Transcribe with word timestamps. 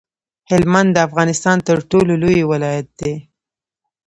هلمند 0.49 0.89
د 0.93 0.97
افغانستان 1.07 1.57
تر 1.67 1.77
ټولو 1.91 2.13
لوی 2.23 2.41
ولایت 2.51 2.87
دی. 2.99 3.13